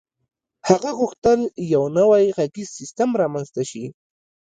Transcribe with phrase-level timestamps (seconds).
[0.69, 1.39] هغه غوښتل
[1.73, 3.85] یو نوی غږیز سیسټم رامنځته شي